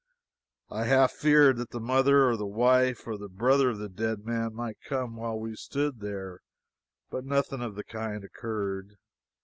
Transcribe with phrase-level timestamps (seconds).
[0.71, 4.25] I half feared that the mother, or the wife or a brother of the dead
[4.25, 6.39] man might come while we stood there,
[7.11, 8.95] but nothing of the kind occurred.